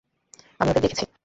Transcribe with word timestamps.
আমি 0.59 0.69
ওদের 0.71 0.83
দেখছি। 0.83 1.03